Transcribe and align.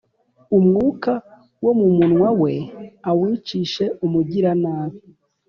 umwuka 0.57 1.11
wo 1.63 1.71
mu 1.79 1.87
munwa 1.97 2.29
we 2.41 2.53
awicishe 3.09 3.85
umugiranabi. 4.05 4.99